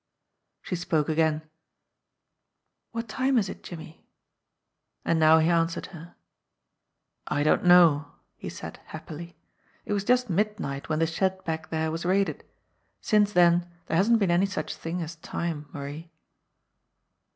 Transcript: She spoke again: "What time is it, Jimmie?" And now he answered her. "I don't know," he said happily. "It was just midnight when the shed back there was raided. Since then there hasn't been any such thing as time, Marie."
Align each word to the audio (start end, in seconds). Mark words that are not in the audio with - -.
She 0.63 0.75
spoke 0.75 1.09
again: 1.09 1.43
"What 2.91 3.07
time 3.07 3.37
is 3.37 3.49
it, 3.49 3.61
Jimmie?" 3.61 4.09
And 5.05 5.19
now 5.19 5.37
he 5.37 5.47
answered 5.47 5.85
her. 5.93 6.15
"I 7.27 7.43
don't 7.43 7.63
know," 7.65 8.11
he 8.35 8.49
said 8.49 8.79
happily. 8.87 9.37
"It 9.85 9.93
was 9.93 10.03
just 10.03 10.27
midnight 10.27 10.89
when 10.89 10.97
the 10.97 11.05
shed 11.05 11.43
back 11.43 11.69
there 11.69 11.91
was 11.91 12.03
raided. 12.03 12.43
Since 12.99 13.33
then 13.33 13.69
there 13.85 13.97
hasn't 13.97 14.17
been 14.17 14.31
any 14.31 14.47
such 14.47 14.75
thing 14.75 15.03
as 15.03 15.17
time, 15.17 15.67
Marie." 15.71 16.09